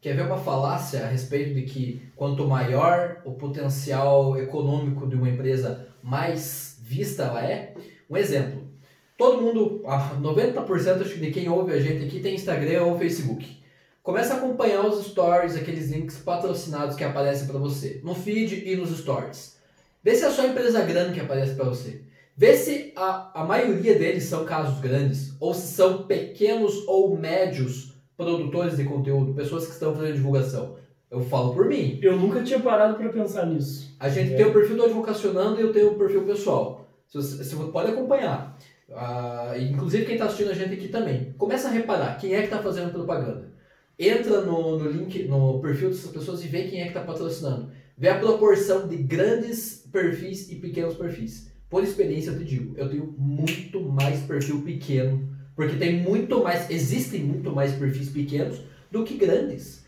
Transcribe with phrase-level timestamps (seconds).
[0.00, 5.28] Quer ver uma falácia a respeito de que quanto maior o potencial econômico de uma
[5.28, 7.74] empresa, mais vista ela é?
[8.08, 8.66] Um exemplo.
[9.18, 13.60] Todo mundo, 90% de quem ouve a gente aqui tem Instagram ou Facebook.
[14.02, 18.74] Começa a acompanhar os stories, aqueles links patrocinados que aparecem para você, no feed e
[18.76, 19.58] nos stories.
[20.02, 22.00] Vê se é só empresa grande que aparece para você.
[22.34, 27.89] Vê se a, a maioria deles são casos grandes, ou se são pequenos ou médios
[28.20, 30.76] produtores de conteúdo, pessoas que estão fazendo divulgação.
[31.10, 31.98] Eu falo por mim.
[32.02, 33.96] Eu nunca tinha parado para pensar nisso.
[33.98, 34.36] A gente é.
[34.36, 36.86] tem o perfil do Advocacionando e eu tenho o perfil pessoal.
[37.08, 38.56] Você, você pode acompanhar.
[38.88, 41.32] Uh, inclusive quem está assistindo a gente aqui também.
[41.38, 43.50] Começa a reparar quem é que está fazendo propaganda.
[43.98, 47.70] Entra no, no link, no perfil dessas pessoas e vê quem é que está patrocinando.
[47.96, 51.50] Vê a proporção de grandes perfis e pequenos perfis.
[51.68, 55.29] Por experiência eu te digo, eu tenho muito mais perfil pequeno
[55.60, 59.84] porque tem muito mais, existem muito mais perfis pequenos do que grandes.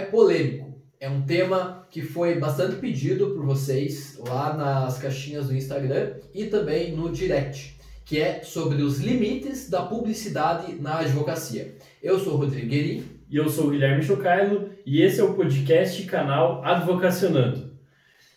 [0.00, 0.74] Polêmico.
[0.98, 6.46] É um tema que foi bastante pedido por vocês lá nas caixinhas do Instagram e
[6.46, 11.76] também no direct, que é sobre os limites da publicidade na advocacia.
[12.02, 13.18] Eu sou o Rodrigo Gueri.
[13.30, 17.70] E eu sou o Guilherme Chocailo e esse é o podcast canal Advocacionando.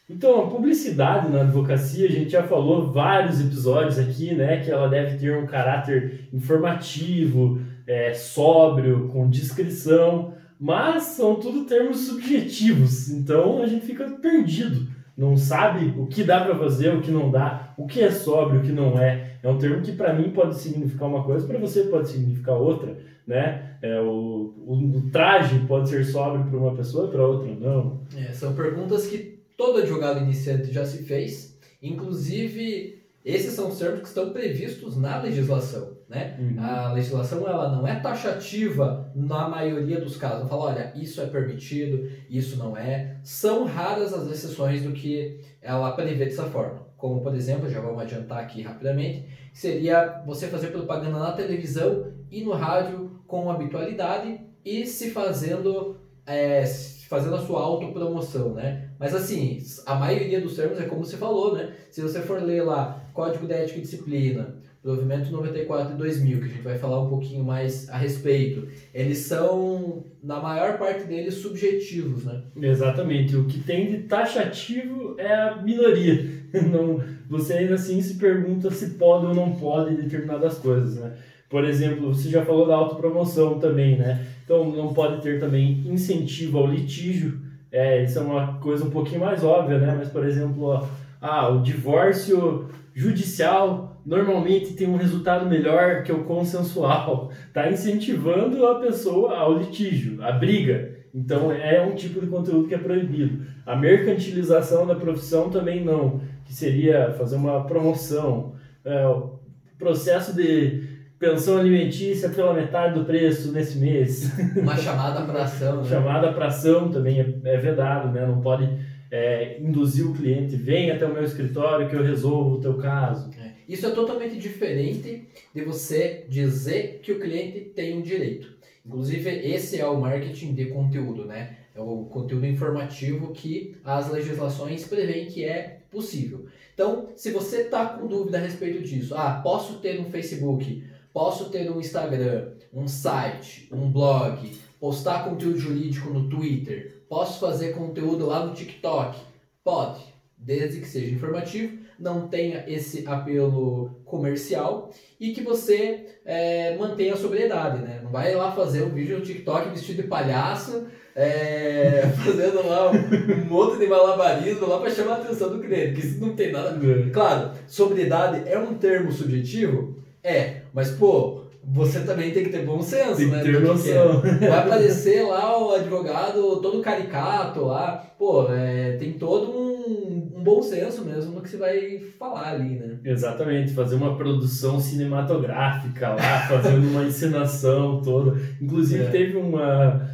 [0.10, 4.90] Então, a publicidade na advocacia, a gente já falou vários episódios aqui, né, que ela
[4.90, 13.64] deve ter um caráter informativo, é, sóbrio, com descrição, mas são tudo termos subjetivos, então
[13.64, 17.74] a gente fica perdido, não sabe o que dá para fazer, o que não dá,
[17.76, 19.38] o que é sóbrio, o que não é.
[19.42, 22.96] É um termo que para mim pode significar uma coisa, para você pode significar outra,
[23.26, 23.72] né?
[23.82, 28.02] É, o, o, o traje pode ser sóbrio para uma pessoa para outra não.
[28.16, 34.02] É, são perguntas que todo advogado iniciante já se fez, inclusive esses são os termos
[34.02, 35.98] que estão previstos na legislação.
[36.12, 36.36] Né?
[36.38, 36.62] Uhum.
[36.62, 40.42] A legislação ela não é taxativa na maioria dos casos.
[40.42, 43.16] Não fala, olha, isso é permitido, isso não é.
[43.24, 46.86] São raras as exceções do que ela prevê dessa forma.
[46.98, 52.44] Como, por exemplo, já vamos adiantar aqui rapidamente, seria você fazer propaganda na televisão e
[52.44, 55.96] no rádio com habitualidade e se fazendo
[56.28, 56.66] é,
[57.08, 58.90] fazendo a sua autopromoção, né?
[59.00, 61.74] Mas assim, a maioria dos termos é como você falou, né?
[61.90, 66.46] Se você for ler lá Código de Ética e Disciplina, Provimento 94 e 2000, que
[66.46, 71.36] a gente vai falar um pouquinho mais a respeito, eles são, na maior parte deles,
[71.36, 72.42] subjetivos, né?
[72.60, 73.36] Exatamente.
[73.36, 76.42] O que tem de taxativo é a minoria.
[76.72, 77.00] Não,
[77.30, 81.14] você ainda assim se pergunta se pode ou não pode determinadas coisas, né?
[81.50, 84.26] Por exemplo, você já falou da autopromoção também, né?
[84.44, 87.40] Então não pode ter também incentivo ao litígio.
[87.72, 89.96] É, isso é uma coisa um pouquinho mais óbvia, né?
[89.98, 90.88] Mas, por exemplo,
[91.22, 97.32] ah, o divórcio judicial normalmente tem um resultado melhor que o consensual.
[97.48, 101.00] Está incentivando a pessoa ao litígio, à briga.
[101.14, 103.46] Então é um tipo de conteúdo que é proibido.
[103.66, 108.54] A mercantilização da profissão também não, que seria fazer uma promoção.
[108.84, 109.40] É, o
[109.78, 110.90] processo de
[111.20, 114.32] pensão alimentícia pela metade do preço nesse mês.
[114.58, 115.78] Uma chamada para ação.
[115.78, 115.90] Né?
[115.90, 118.26] Chamada para ação também é, é, vedado, né?
[118.26, 118.68] Não pode
[119.12, 123.30] é, induzir o cliente, vem até o meu escritório que eu resolvo o teu caso.
[123.72, 128.54] Isso é totalmente diferente de você dizer que o cliente tem um direito.
[128.86, 131.58] Inclusive, esse é o marketing de conteúdo, né?
[131.74, 136.48] É o conteúdo informativo que as legislações prevêem que é possível.
[136.74, 140.84] Então, se você está com dúvida a respeito disso, ah, posso ter um Facebook,
[141.14, 144.50] Posso ter um Instagram, um site, um blog,
[144.80, 149.20] postar conteúdo jurídico no Twitter, posso fazer conteúdo lá no TikTok?
[149.62, 150.02] Pode,
[150.38, 157.18] desde que seja informativo, não tenha esse apelo comercial e que você é, mantenha a
[157.18, 158.02] sobriedade, né?
[158.04, 162.96] Não vai lá fazer um vídeo no TikTok vestido de palhaço, é, fazendo lá um,
[162.96, 166.52] um monte de malabarismo lá para chamar a atenção do cliente, que isso não tem
[166.52, 167.12] nada a ver.
[167.12, 172.82] Claro, sobriedade é um termo subjetivo, é, mas pô, você também tem que ter bom
[172.82, 173.44] senso, tem né?
[173.44, 174.22] Ter noção.
[174.22, 180.62] Vai aparecer lá o advogado todo caricato lá, pô, é, tem todo um, um, bom
[180.62, 183.00] senso mesmo no que você vai falar ali, né?
[183.06, 188.40] Exatamente, fazer uma produção cinematográfica lá, fazendo uma encenação toda.
[188.62, 189.10] Inclusive é.
[189.10, 190.10] teve uma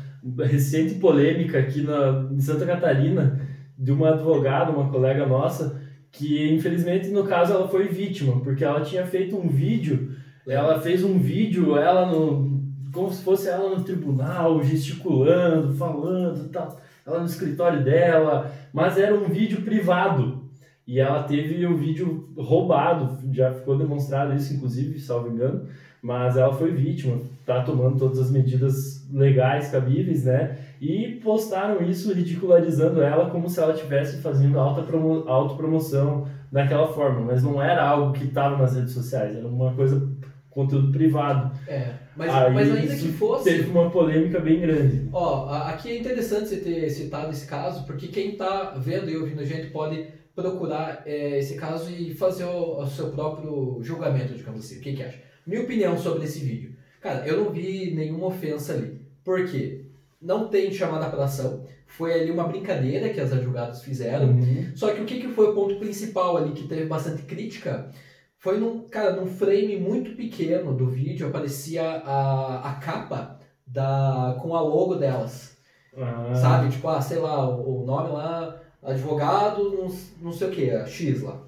[0.45, 3.39] recente polêmica aqui na, em Santa Catarina
[3.77, 5.79] de uma advogada, uma colega nossa,
[6.11, 10.11] que infelizmente no caso ela foi vítima, porque ela tinha feito um vídeo,
[10.47, 12.57] ela fez um vídeo, ela no,
[12.91, 19.15] como se fosse ela no tribunal, gesticulando, falando, tal, ela no escritório dela, mas era
[19.15, 20.45] um vídeo privado.
[20.85, 25.65] E ela teve o vídeo roubado, já ficou demonstrado isso, inclusive, salvo engano,
[26.01, 30.57] mas ela foi vítima, tá tomando todas as medidas legais cabíveis, né?
[30.79, 37.21] E postaram isso ridicularizando ela como se ela estivesse fazendo alta promo autopromoção daquela forma,
[37.21, 40.09] mas não era algo que estava nas redes sociais, era uma coisa
[40.57, 41.55] conteúdo privado.
[41.67, 43.43] É, mas, Aí, mas ainda que fosse.
[43.43, 45.07] Teve uma polêmica bem grande.
[45.13, 49.41] Ó, aqui é interessante você ter citado esse caso, porque quem está vendo e ouvindo
[49.41, 54.65] a gente pode procurar é, esse caso e fazer o, o, seu próprio julgamento, digamos
[54.65, 54.79] assim.
[54.79, 55.19] O que, que acha?
[55.45, 56.75] Minha opinião sobre esse vídeo.
[57.01, 58.99] Cara, eu não vi nenhuma ofensa ali.
[59.23, 59.85] Por quê?
[60.19, 61.65] Não tem chamada para ação.
[61.85, 64.29] Foi ali uma brincadeira que as advogadas fizeram.
[64.29, 64.71] Uhum.
[64.75, 67.91] Só que o que, que foi o ponto principal ali que teve bastante crítica?
[68.39, 74.55] Foi num, cara, num frame muito pequeno do vídeo, aparecia a, a capa da, com
[74.55, 75.57] a logo delas.
[75.97, 76.33] Ah.
[76.35, 76.69] Sabe?
[76.69, 79.91] Tipo, ah, sei lá, o, o nome lá advogado, não,
[80.21, 81.41] não sei o que, X lá.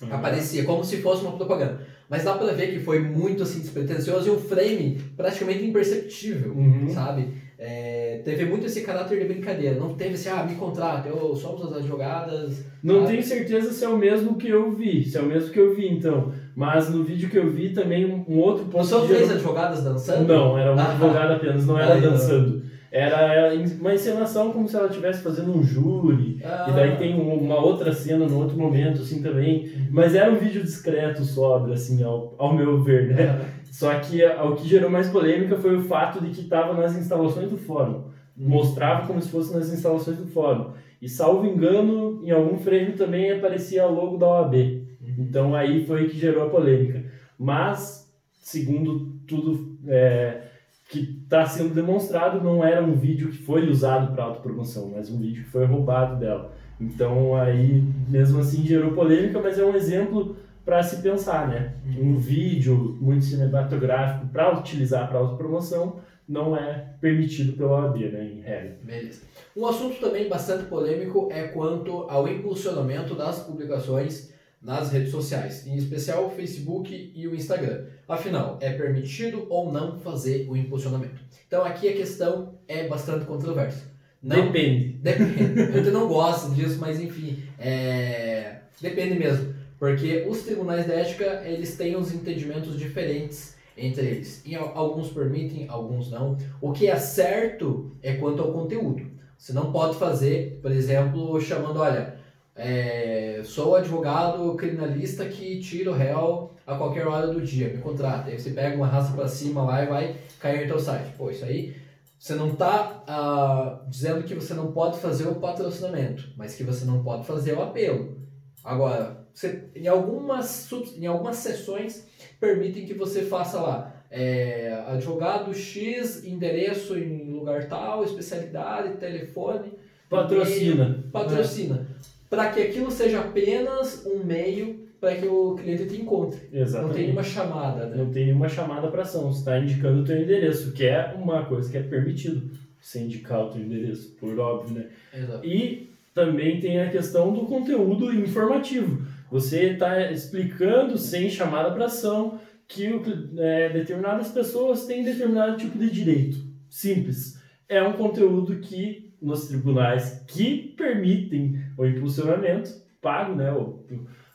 [0.00, 0.14] Uhum.
[0.14, 1.86] Aparecia como se fosse uma propaganda.
[2.08, 6.88] Mas dá pra ver que foi muito assim despretensioso e um frame praticamente imperceptível, uhum.
[6.88, 7.41] sabe?
[7.64, 9.78] É, teve muito esse caráter de brincadeira.
[9.78, 12.64] Não teve assim, ah, me contrata, eu somos as advogadas.
[12.82, 15.60] Não tenho certeza se é o mesmo que eu vi, se é o mesmo que
[15.60, 16.32] eu vi então.
[16.56, 18.78] Mas no vídeo que eu vi também um, outro ponto.
[18.78, 20.26] Não são três advogadas dançando?
[20.26, 22.64] Não, era uma ah, advogada apenas, não era dançando.
[22.92, 26.38] Era uma encenação como se ela estivesse fazendo um júri.
[26.44, 26.66] Ah.
[26.68, 29.64] E daí tem uma outra cena no outro momento, assim, também.
[29.64, 29.86] Uhum.
[29.92, 33.46] Mas era um vídeo discreto, sobre, assim, ao, ao meu ver, né?
[33.70, 37.48] Só que o que gerou mais polêmica foi o fato de que estava nas instalações
[37.48, 38.10] do fórum.
[38.36, 38.48] Uhum.
[38.50, 40.72] Mostrava como se fosse nas instalações do fórum.
[41.00, 44.54] E, salvo engano, em algum frame também aparecia o logo da OAB.
[44.54, 45.14] Uhum.
[45.18, 47.06] Então aí foi que gerou a polêmica.
[47.38, 49.78] Mas, segundo tudo...
[49.88, 50.51] É,
[50.92, 55.18] que está sendo demonstrado não era um vídeo que foi usado para autopromoção, mas um
[55.18, 56.52] vídeo que foi roubado dela.
[56.78, 60.36] Então aí, mesmo assim, gerou polêmica, mas é um exemplo
[60.66, 61.72] para se pensar, né?
[61.86, 62.10] Uhum.
[62.10, 68.40] Um vídeo muito cinematográfico para utilizar para autopromoção não é permitido pela OAB, né, em
[68.42, 68.78] regra.
[68.82, 69.22] Beleza.
[69.56, 74.30] Um assunto também bastante polêmico é quanto ao impulsionamento das publicações
[74.60, 77.86] nas redes sociais, em especial o Facebook e o Instagram.
[78.12, 81.18] Afinal, é permitido ou não fazer o impulsionamento?
[81.46, 83.90] Então aqui a questão é bastante controversa.
[84.22, 84.98] Não, depende.
[85.00, 85.60] Depende.
[85.88, 88.56] Eu não gosto disso, mas enfim, é...
[88.80, 89.54] depende mesmo.
[89.78, 94.42] Porque os tribunais de ética, eles têm uns entendimentos diferentes entre eles.
[94.44, 96.36] E alguns permitem, alguns não.
[96.60, 99.10] O que é certo é quanto ao conteúdo.
[99.38, 102.11] Você não pode fazer, por exemplo, chamando, olha,
[102.54, 108.30] é, sou advogado criminalista que tira o réu a qualquer hora do dia, me contrata.
[108.30, 111.12] Aí você pega uma raça para cima lá e vai cair no teu site.
[111.16, 111.74] Pô, isso aí
[112.18, 116.84] você não está ah, dizendo que você não pode fazer o patrocinamento, mas que você
[116.84, 118.16] não pode fazer o apelo.
[118.62, 122.06] Agora, você, em, algumas, em algumas sessões
[122.38, 129.72] permitem que você faça lá é, advogado X, endereço em lugar tal, especialidade, telefone.
[130.08, 131.02] Patrocina.
[131.04, 131.88] E, patrocina
[132.32, 136.40] para que aquilo seja apenas um meio para que o cliente te encontre.
[136.50, 136.88] Exatamente.
[136.88, 137.96] Não tem nenhuma chamada, né?
[137.98, 139.30] Não tem nenhuma chamada para ação.
[139.30, 143.44] Você está indicando o teu endereço, que é uma coisa que é permitido você indicar
[143.44, 144.86] o teu endereço, por óbvio, né?
[145.12, 145.46] Exato.
[145.46, 149.06] E também tem a questão do conteúdo informativo.
[149.30, 152.88] Você está explicando sem chamada para ação que
[153.36, 156.38] é, determinadas pessoas têm determinado tipo de direito.
[156.70, 157.38] Simples.
[157.68, 163.50] É um conteúdo que nos tribunais que permitem o impulsionamento pago, né,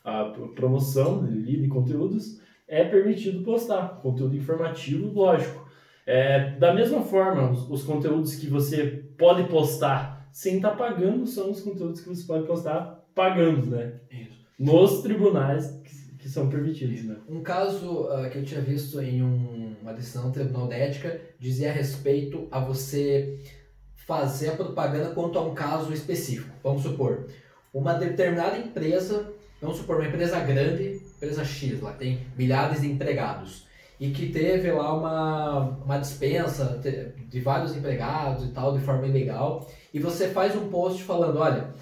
[0.03, 0.25] a
[0.55, 5.65] promoção de conteúdos, é permitido postar conteúdo informativo, lógico.
[6.05, 11.25] É, da mesma forma, os, os, conteúdos que você pode postar sem estar tá pagando
[11.25, 13.99] são os conteúdos que você pode postar pagando, né?
[14.09, 14.45] Isso.
[14.57, 17.17] Nos tribunais que, que são permitidos, né?
[17.27, 21.19] Um caso uh, que eu tinha visto em um, uma decisão do Tribunal de Ética
[21.39, 23.37] dizia a respeito a você
[24.07, 26.49] fazer a propaganda quanto a um caso específico.
[26.63, 27.27] Vamos supor,
[27.73, 33.67] uma determinada empresa, vamos supor, uma empresa grande, empresa X, lá tem milhares de empregados,
[33.99, 36.79] e que teve lá uma, uma dispensa
[37.29, 41.73] de vários empregados e tal, de forma ilegal, e você faz um post falando, olha,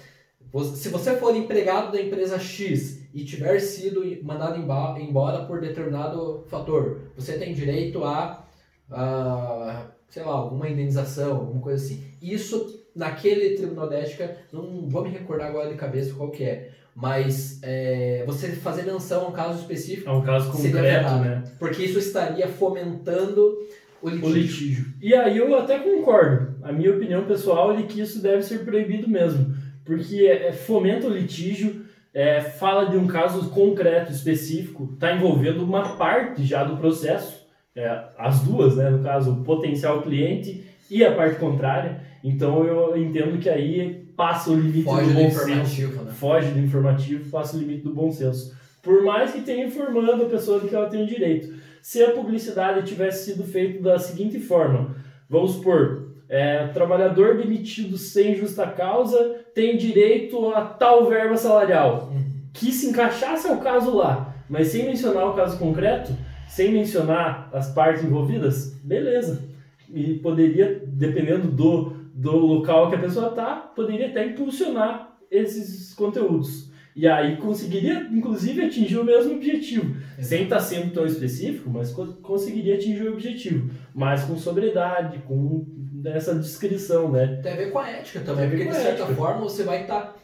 [0.74, 7.12] se você for empregado da empresa X e tiver sido mandado embora por determinado fator,
[7.14, 8.44] você tem direito a,
[8.90, 12.04] a sei lá, alguma indenização, alguma coisa assim.
[12.20, 16.70] Isso, naquele tribunal de ética, não vou me recordar agora de cabeça qual que é,
[16.94, 21.44] mas é, você fazer menção a um caso específico É um caso concreto, né?
[21.58, 23.58] porque isso estaria fomentando
[24.00, 24.28] o litígio.
[24.28, 24.86] O litígio.
[25.02, 26.54] E aí eu até concordo.
[26.62, 29.54] A minha opinião pessoal é que isso deve ser proibido mesmo.
[29.84, 31.84] Porque é, fomenta o litígio,
[32.14, 37.45] é, fala de um caso concreto, específico, está envolvendo uma parte já do processo,
[37.76, 42.00] é, as duas, né, no caso, o potencial cliente e a parte contrária.
[42.24, 45.42] Então eu entendo que aí passa o limite Foge do do bom senso.
[45.42, 46.12] informativo, né?
[46.12, 48.56] Foge do informativo, passa o limite do bom senso.
[48.82, 51.54] Por mais que tenha informando a pessoa de que ela tem o direito.
[51.82, 54.96] Se a publicidade tivesse sido feita da seguinte forma,
[55.28, 62.24] vamos supor, é, trabalhador demitido sem justa causa tem direito a tal verba salarial, Uhum.
[62.52, 66.12] que se encaixasse ao caso lá, mas sem mencionar o caso concreto,
[66.48, 69.44] sem mencionar as partes envolvidas, beleza.
[69.92, 76.70] E poderia, dependendo do, do local que a pessoa está, poderia até impulsionar esses conteúdos.
[76.94, 79.96] E aí conseguiria, inclusive, atingir o mesmo objetivo.
[80.18, 83.70] Sem estar sendo tão específico, mas co- conseguiria atingir o objetivo.
[83.94, 85.66] Mas com sobriedade, com
[86.06, 87.38] essa descrição, né?
[87.42, 89.14] Tem a ver com a ética também, porque de certa ética.
[89.14, 90.16] forma você vai estar,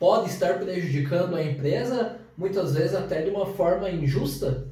[0.00, 4.66] pode estar prejudicando a empresa, muitas vezes até de uma forma injusta,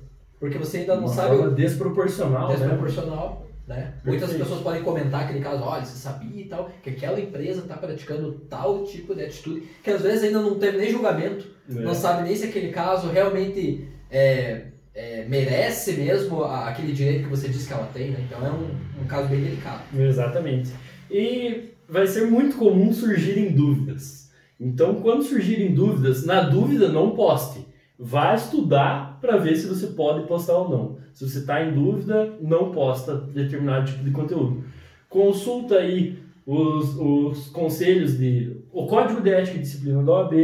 [0.45, 2.57] porque você ainda não Uma sabe forma o desproporcional, né?
[2.57, 3.95] desproporcional, né?
[4.05, 4.43] Muitas Perfeito.
[4.43, 8.33] pessoas podem comentar aquele caso, olha, você sabia e tal, que aquela empresa está praticando
[8.51, 11.81] tal tipo de atitude, que às vezes ainda não teve nem julgamento, É.
[11.81, 17.49] não sabe nem se aquele caso realmente é, é, merece mesmo aquele direito que você
[17.49, 18.19] disse que ela tem, né?
[18.29, 19.83] Então é um, um caso bem delicado.
[19.99, 20.71] Exatamente.
[21.11, 24.31] E vai ser muito comum surgirem dúvidas.
[24.61, 27.67] Então, quando surgirem dúvidas, na dúvida não poste.
[27.99, 30.99] Vá estudar para ver se você pode postar ou não.
[31.15, 34.65] Se você está em dúvida, não posta determinado tipo de conteúdo.
[35.09, 40.35] Consulta aí os, os conselhos de o código de ética e disciplina da OAB,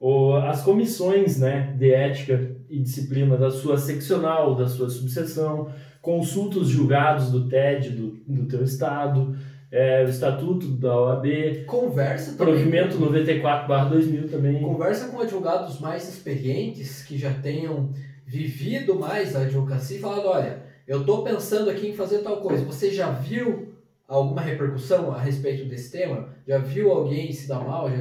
[0.00, 5.68] ou as comissões né, de ética e disciplina da sua seccional, da sua subseção,
[6.00, 9.36] consulta os julgados do TED do, do teu estado,
[9.70, 12.54] é, o estatuto da OAB, Conversa também.
[12.54, 14.62] provimento 94/2000 também.
[14.62, 17.90] Conversa com advogados mais experientes que já tenham
[18.26, 22.64] vivido mais a advocacia e falado, olha, eu estou pensando aqui em fazer tal coisa.
[22.64, 23.68] Você já viu
[24.06, 26.30] alguma repercussão a respeito desse tema?
[26.46, 27.90] Já viu alguém se dar mal?
[27.90, 27.96] Já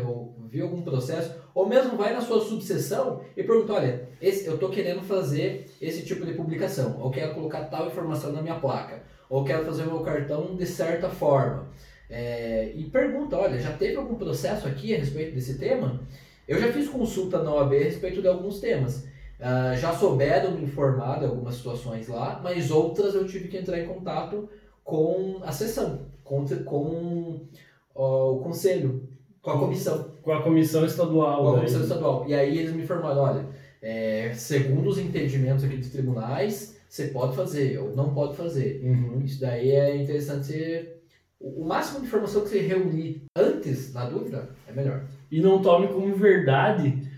[0.49, 1.35] viu algum processo?
[1.57, 6.05] Ou mesmo vai na sua subseção e pergunta, olha, esse, eu estou querendo fazer esse
[6.05, 9.87] tipo de publicação, ou quero colocar tal informação na minha placa, ou quero fazer o
[9.87, 11.67] meu cartão de certa forma.
[12.11, 15.99] É, e pergunta, olha, já teve algum processo aqui a respeito desse tema?
[16.47, 19.07] Eu já fiz consulta na OAB a respeito de alguns temas.
[19.39, 23.79] Ah, já souberam me informar de algumas situações lá, mas outras eu tive que entrar
[23.79, 24.47] em contato
[24.83, 27.47] com a sessão, com, com
[27.95, 29.09] ó, o conselho,
[29.41, 31.41] com a comissão, Com a comissão estadual.
[31.41, 31.59] com a daí.
[31.61, 32.25] comissão estadual.
[32.27, 33.45] E aí eles me informaram, olha,
[33.81, 38.81] é, segundo os entendimentos aqui dos tribunais, você pode fazer ou não pode fazer.
[38.83, 39.21] Uhum.
[39.23, 40.97] Isso daí é interessante você...
[41.39, 45.05] O máximo de informação que você reunir antes, na dúvida, é melhor.
[45.31, 47.09] E não tome como verdade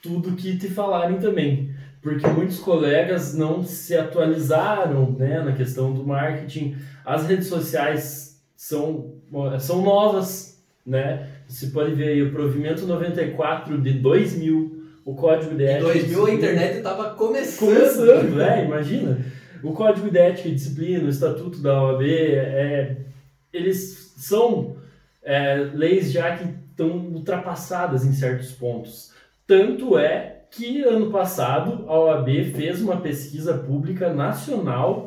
[0.00, 1.74] tudo que te falarem também.
[2.00, 6.74] Porque muitos colegas não se atualizaram né, na questão do marketing.
[7.04, 9.12] As redes sociais são,
[9.60, 10.55] são novas,
[10.86, 11.28] né?
[11.48, 15.92] Você pode ver aí o provimento 94 de 2000, o código de Em ética...
[15.92, 17.68] 2000 a internet estava começando.
[17.68, 19.18] Começando, é, imagina.
[19.62, 22.96] O Código de Ética e Disciplina, o Estatuto da OAB, é,
[23.52, 24.76] eles são
[25.22, 29.12] é, leis já que estão ultrapassadas em certos pontos.
[29.46, 35.05] Tanto é que ano passado a OAB fez uma pesquisa pública nacional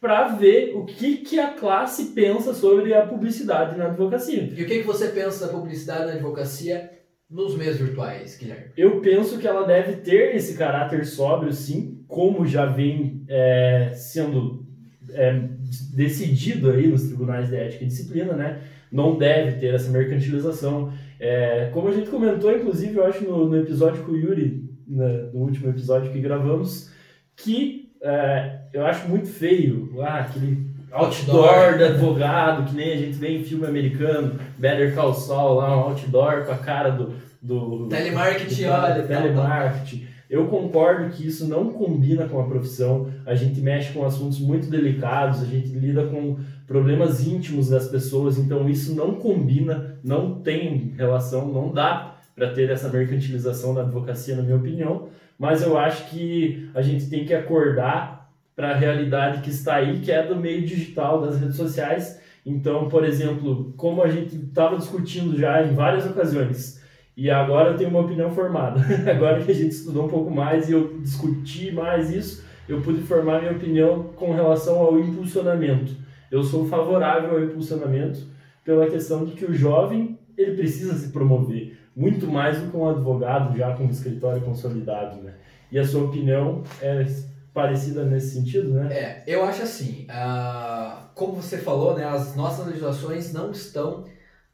[0.00, 4.50] para ver o que, que a classe pensa sobre a publicidade na advocacia.
[4.56, 6.90] E o que, que você pensa da publicidade na advocacia
[7.28, 8.72] nos meios virtuais, Guilherme?
[8.76, 14.66] Eu penso que ela deve ter esse caráter sóbrio, sim, como já vem é, sendo
[15.12, 15.48] é,
[15.94, 18.62] decidido aí nos tribunais de ética e disciplina, né?
[18.90, 20.92] Não deve ter essa mercantilização.
[21.20, 25.30] É, como a gente comentou, inclusive, eu acho no, no episódio com o Yuri, né,
[25.32, 26.90] no último episódio que gravamos,
[27.36, 31.78] que é, eu acho muito feio ah, aquele outdoor Outdoor.
[31.78, 35.80] do advogado, que nem a gente vê em filme americano, Better Call Saul, lá um
[35.90, 40.06] outdoor com a cara do, do Telemarketing, do- olha, telemarketing.
[40.28, 43.08] Eu concordo que isso não combina com a profissão.
[43.26, 46.36] A gente mexe com assuntos muito delicados, a gente lida com
[46.68, 52.70] problemas íntimos das pessoas, então isso não combina, não tem relação, não dá para ter
[52.70, 55.08] essa mercantilização da advocacia, na minha opinião.
[55.36, 58.19] Mas eu acho que a gente tem que acordar
[58.60, 62.20] para a realidade que está aí, que é do meio digital, das redes sociais.
[62.44, 66.78] Então, por exemplo, como a gente estava discutindo já em várias ocasiões,
[67.16, 68.80] e agora eu tenho uma opinião formada.
[69.10, 73.00] agora que a gente estudou um pouco mais e eu discuti mais isso, eu pude
[73.00, 75.92] formar minha opinião com relação ao impulsionamento.
[76.30, 78.26] Eu sou favorável ao impulsionamento
[78.62, 82.88] pela questão de que o jovem ele precisa se promover muito mais do que um
[82.88, 85.32] advogado já com um escritório consolidado, né?
[85.72, 87.04] E a sua opinião é
[87.52, 88.88] parecida nesse sentido, né?
[88.92, 94.04] É, eu acho assim, uh, como você falou, né, as nossas legislações não estão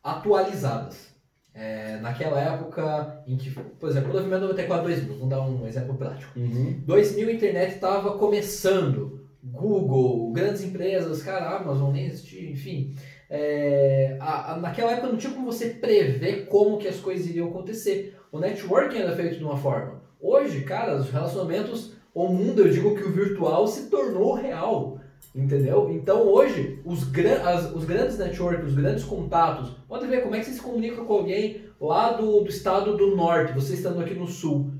[0.02, 1.14] atualizadas.
[1.58, 6.38] É, naquela época em que, por exemplo, 1994 2000, vamos dar um exemplo prático.
[6.38, 6.82] Uhum.
[6.84, 12.94] 2000 a internet estava começando, Google, grandes empresas, cara, Amazon nem existia, enfim.
[13.30, 17.48] É, a, a, naquela época não tinha como você prever como que as coisas iriam
[17.48, 18.14] acontecer.
[18.30, 20.02] O networking era feito de uma forma.
[20.20, 24.98] Hoje, cara, os relacionamentos, o mundo, eu digo que o virtual se tornou real.
[25.34, 25.90] Entendeu?
[25.90, 30.38] Então hoje, os, gran as, os grandes networks, os grandes contatos, pode ver como é
[30.38, 34.14] que você se comunica com alguém lá do, do estado do norte, você estando aqui
[34.14, 34.70] no sul.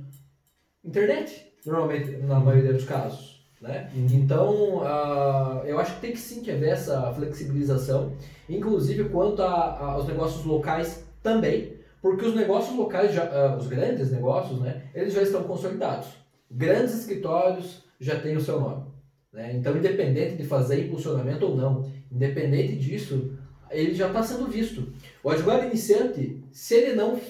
[0.83, 3.45] Internet, normalmente, na maioria dos casos.
[3.61, 3.91] Né?
[3.95, 4.07] Uhum.
[4.13, 8.15] Então, uh, eu acho que tem que sim que haver essa flexibilização,
[8.49, 13.67] inclusive quanto a, a, aos negócios locais também, porque os negócios locais, já, uh, os
[13.67, 16.09] grandes negócios, né, eles já estão consolidados.
[16.51, 18.87] Grandes escritórios já têm o seu nome.
[19.33, 19.55] Né?
[19.57, 23.37] Então, independente de fazer impulsionamento ou não, independente disso,
[23.71, 24.93] ele já está sendo visto.
[25.23, 27.21] O advogado iniciante, se ele não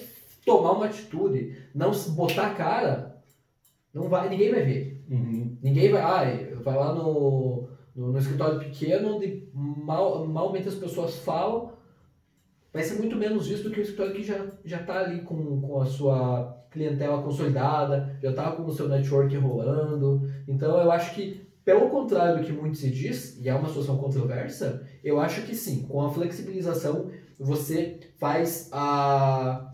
[0.45, 3.21] tomar uma atitude, não botar a cara,
[3.93, 5.03] não vai, ninguém vai ver.
[5.09, 5.57] Uhum.
[5.61, 11.15] Ninguém vai, ah, vai lá no, no, no, escritório pequeno, onde mal, malmente as pessoas
[11.17, 11.73] falam,
[12.71, 15.61] vai ser muito menos visto do que o escritório que já já está ali com,
[15.61, 20.29] com a sua clientela consolidada, já está com o seu network rolando.
[20.47, 23.97] Então eu acho que, pelo contrário do que muito se diz, e é uma situação
[23.97, 27.09] controversa, eu acho que sim, com a flexibilização
[27.39, 29.69] você faz a.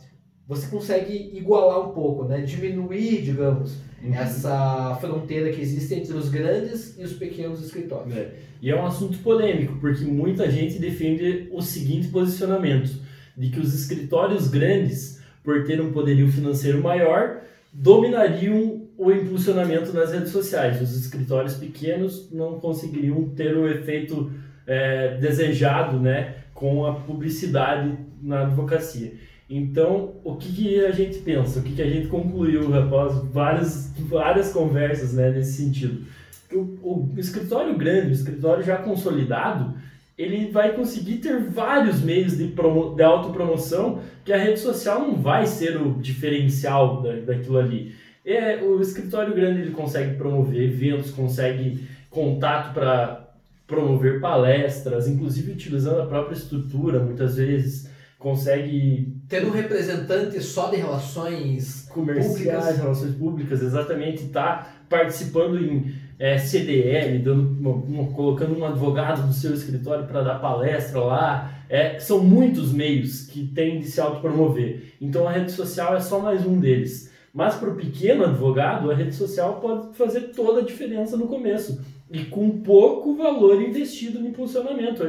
[0.45, 2.41] Você consegue igualar um pouco, né?
[2.41, 4.13] diminuir, digamos, uhum.
[4.13, 8.13] essa fronteira que existe entre os grandes e os pequenos escritórios.
[8.13, 8.35] É.
[8.61, 13.01] E é um assunto polêmico, porque muita gente defende o seguinte posicionamento:
[13.37, 20.11] de que os escritórios grandes, por ter um poderio financeiro maior, dominariam o impulsionamento nas
[20.11, 20.81] redes sociais.
[20.81, 24.31] Os escritórios pequenos não conseguiriam ter o efeito
[24.65, 29.13] é, desejado né, com a publicidade na advocacia.
[29.49, 33.93] Então, o que, que, a gente pensa, o que, que a gente concluiu após várias,
[33.99, 36.05] várias conversas né, nesse sentido?
[36.51, 39.75] O, o escritório grande, o escritório já consolidado,
[40.23, 45.21] ele vai conseguir ter vários meios de, promo, de autopromoção que a rede social não
[45.21, 47.93] vai ser o diferencial da, daquilo ali.
[48.25, 53.33] É, o escritório grande ele consegue promover eventos, consegue contato para
[53.67, 57.91] promover palestras, inclusive utilizando a própria estrutura muitas vezes
[58.23, 62.77] consegue ter um representante só de relações comerciais, públicas.
[62.77, 69.53] relações públicas, exatamente, tá participando em é, CDL, dando, uma, colocando um advogado do seu
[69.53, 71.53] escritório para dar palestra lá.
[71.69, 74.93] É, são muitos meios que têm de se autopromover.
[75.01, 77.11] Então a rede social é só mais um deles.
[77.33, 81.83] Mas para o pequeno advogado, a rede social pode fazer toda a diferença no começo.
[82.11, 85.03] E com pouco valor investido no impulsionamento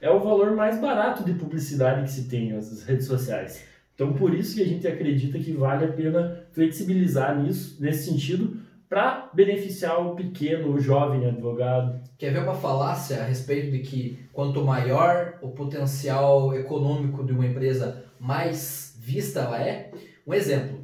[0.00, 3.64] é o valor mais barato de publicidade que se tem nas redes sociais.
[3.94, 8.56] Então, por isso que a gente acredita que vale a pena flexibilizar nisso, nesse sentido,
[8.94, 12.00] para beneficiar o pequeno, o jovem advogado.
[12.16, 17.44] Quer ver uma falácia a respeito de que quanto maior o potencial econômico de uma
[17.44, 19.90] empresa, mais vista ela é?
[20.24, 20.78] Um exemplo.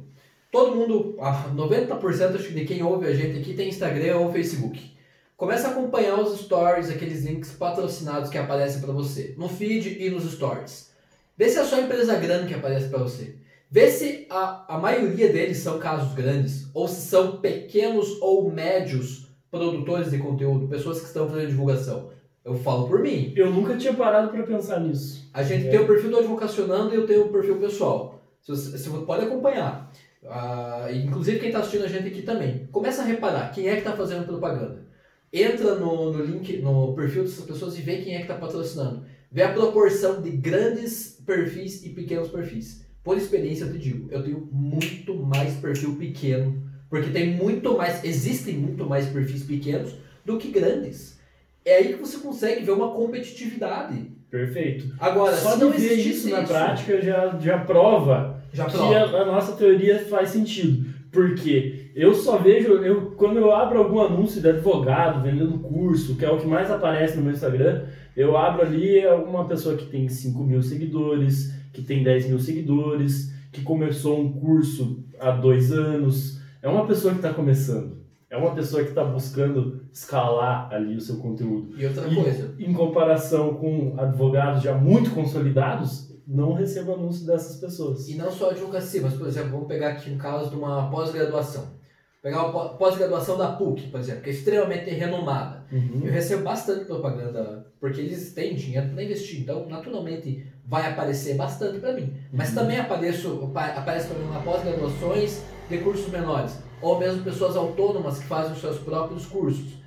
[0.51, 1.15] Todo mundo,
[1.55, 4.91] 90% de quem ouve a gente aqui tem Instagram ou Facebook.
[5.37, 10.09] Começa a acompanhar os stories, aqueles links patrocinados que aparecem para você, no feed e
[10.09, 10.91] nos stories.
[11.37, 13.37] Vê se é só empresa grande que aparece para você.
[13.71, 19.29] Vê se a, a maioria deles são casos grandes, ou se são pequenos ou médios
[19.49, 22.09] produtores de conteúdo, pessoas que estão fazendo divulgação.
[22.43, 23.33] Eu falo por mim.
[23.35, 25.29] Eu nunca tinha parado para pensar nisso.
[25.33, 25.69] A gente é.
[25.69, 28.21] tem o perfil do Advocacionando e eu tenho o perfil pessoal.
[28.45, 29.91] Você, você pode acompanhar.
[30.23, 32.67] Uh, inclusive quem está assistindo a gente aqui também.
[32.71, 34.91] Começa a reparar quem é que está fazendo propaganda
[35.31, 39.05] entra no, no link, no perfil dessas pessoas e vê quem é que está patrocinando.
[39.31, 42.85] Vê a proporção de grandes perfis e pequenos perfis.
[43.03, 48.03] Por experiência eu te digo, eu tenho muito mais perfil pequeno, porque tem muito mais,
[48.03, 51.19] existem muito mais perfis pequenos do que grandes.
[51.65, 54.11] É aí que você consegue ver uma competitividade.
[54.29, 54.93] Perfeito.
[54.99, 58.95] Agora, só se não existe isso na prática já, já prova já que prova.
[58.95, 60.91] A, a nossa teoria faz sentido.
[61.11, 66.23] Porque eu só vejo, eu, quando eu abro algum anúncio de advogado vendendo curso, que
[66.23, 67.83] é o que mais aparece no meu Instagram,
[68.15, 73.33] eu abro ali alguma pessoa que tem 5 mil seguidores, que tem 10 mil seguidores,
[73.51, 76.39] que começou um curso há dois anos.
[76.61, 78.01] É uma pessoa que está começando.
[78.29, 81.73] É uma pessoa que está buscando escalar ali o seu conteúdo.
[81.77, 87.57] E outra E, coisa, em comparação com advogados já muito consolidados, não recebo anúncio dessas
[87.57, 88.07] pessoas.
[88.07, 91.80] E não só advocacia, mas, por exemplo, vamos pegar aqui um caso de uma pós-graduação.
[92.21, 95.65] Pegar uma pó- pós-graduação da PUC, por exemplo, que é extremamente renomada.
[95.71, 96.01] Uhum.
[96.03, 101.79] Eu recebo bastante propaganda, porque eles têm dinheiro para investir, então naturalmente vai aparecer bastante
[101.79, 102.13] para mim.
[102.31, 102.55] Mas Uhum.
[102.55, 108.19] também apareço, apa- aparece para mim lá pós-graduações de cursos menores, ou mesmo pessoas autônomas
[108.19, 109.81] que fazem os seus próprios cursos.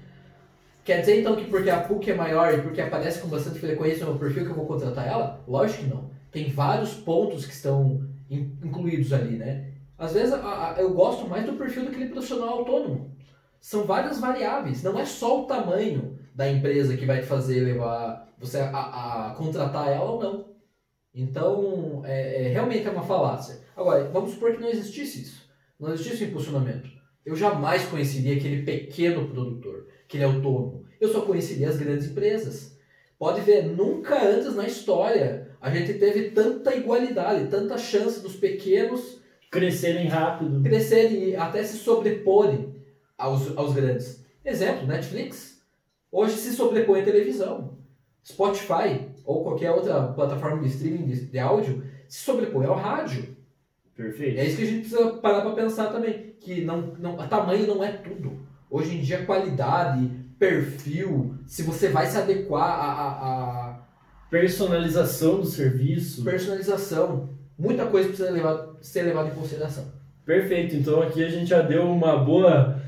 [0.85, 4.05] Quer dizer então que porque a PUC é maior e porque aparece com bastante frequência
[4.05, 5.40] no meu perfil que eu vou contratar ela?
[5.47, 6.11] Lógico que não.
[6.33, 9.66] Tem vários pontos que estão in- incluídos ali, né?
[9.98, 13.14] Às vezes a- a- eu gosto mais do perfil daquele profissional autônomo.
[13.61, 18.28] São várias variáveis, não é só o tamanho da empresa que vai te fazer levar
[18.38, 20.54] você a, a contratar ela ou não.
[21.14, 23.61] Então, é, é, realmente é uma falácia.
[23.76, 25.48] Agora, vamos supor que não existisse isso.
[25.78, 26.88] Não existisse o impulsionamento.
[27.24, 30.85] Eu jamais conheceria aquele pequeno produtor, aquele autônomo.
[31.00, 32.76] Eu só conheceria as grandes empresas.
[33.18, 39.22] Pode ver, nunca antes na história a gente teve tanta igualdade, tanta chance dos pequenos
[39.55, 40.62] Crescerem rápido.
[40.62, 42.75] crescerem e até se sobreporem
[43.17, 44.25] aos, aos grandes.
[44.45, 45.62] Exemplo, Netflix.
[46.11, 47.79] Hoje se sobrepõe à televisão.
[48.27, 53.35] Spotify ou qualquer outra plataforma de streaming de, de áudio se sobrepõe ao rádio.
[53.97, 54.38] Perfeito.
[54.40, 56.35] É isso que a gente precisa parar para pensar também.
[56.40, 58.45] Que não, não, a tamanho não é tudo.
[58.69, 63.85] Hoje em dia, qualidade, perfil, se você vai se adequar à, à, à
[64.31, 66.25] Personalização do serviço.
[66.25, 69.85] personalização, muita coisa precisa levar, ser levada em consideração.
[70.25, 70.77] Perfeito.
[70.77, 72.81] Então aqui a gente já deu uma boa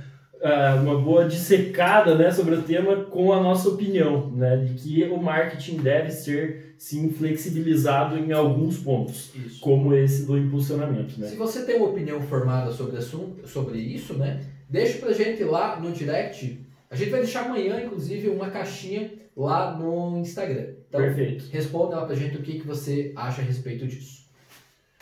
[0.43, 5.05] ah, uma boa dissecada né, sobre o tema com a nossa opinião, né, de que
[5.05, 9.61] o marketing deve ser sim flexibilizado em alguns pontos, Isso.
[9.61, 11.27] como esse do impulsionamento, né?
[11.29, 14.41] Se você tem uma opinião formada sobre, assunto, sobre isso, né?
[14.69, 16.61] Deixa pra gente lá no direct.
[16.91, 20.75] A gente vai deixar amanhã, inclusive, uma caixinha lá no Instagram.
[20.89, 21.47] Então, Perfeito.
[21.51, 24.26] responda lá pra gente o que, que você acha a respeito disso.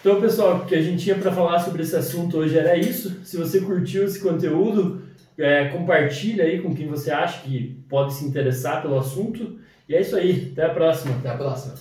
[0.05, 3.25] Então, pessoal, o que a gente tinha para falar sobre esse assunto hoje era isso.
[3.25, 5.01] Se você curtiu esse conteúdo,
[5.39, 9.59] é, compartilha aí com quem você acha que pode se interessar pelo assunto.
[9.89, 10.51] E é isso aí.
[10.53, 11.15] Até a próxima.
[11.17, 11.77] Até a próxima.